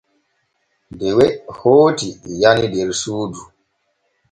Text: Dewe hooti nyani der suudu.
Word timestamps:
Dewe 0.97 1.25
hooti 1.57 2.07
nyani 2.39 2.65
der 2.73 2.89
suudu. 3.01 3.41